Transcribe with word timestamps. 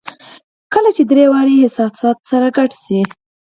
کله 0.73 0.89
چې 0.97 1.03
درې 1.11 1.25
واړه 1.31 1.53
احساسات 1.63 2.17
سره 2.31 2.47
ګډ 2.57 2.71
شي 2.83 3.01